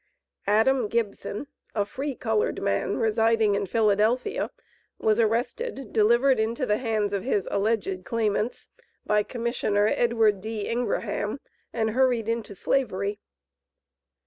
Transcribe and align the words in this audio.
Adam 0.47 0.87
Gibson, 0.87 1.45
a 1.75 1.85
free 1.85 2.15
colored 2.15 2.59
man, 2.59 2.97
residing 2.97 3.53
in 3.53 3.67
Philadelphia, 3.67 4.49
was 4.97 5.19
arrested, 5.19 5.93
delivered 5.93 6.39
into 6.39 6.65
the 6.65 6.79
hands 6.79 7.13
of 7.13 7.23
his 7.23 7.47
alleged 7.51 8.03
claimants, 8.03 8.69
by 9.05 9.21
commissioner 9.21 9.85
Edward 9.93 10.41
D. 10.41 10.67
Ingraham, 10.67 11.39
and 11.71 11.91
hurried 11.91 12.27
into 12.27 12.55
Slavery. 12.55 13.19